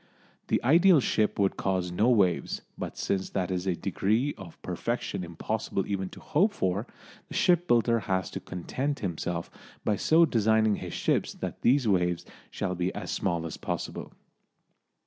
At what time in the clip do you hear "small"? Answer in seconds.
13.11-13.45